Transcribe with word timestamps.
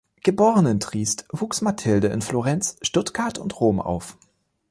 Geboren 0.23 0.65
in 0.65 0.79
Triest, 0.79 1.27
wuchs 1.31 1.61
Mathilde 1.61 2.07
in 2.07 2.23
Florenz, 2.23 2.75
Stuttgart 2.81 3.37
und 3.37 3.59
Rom 3.59 3.79
auf. 3.79 4.17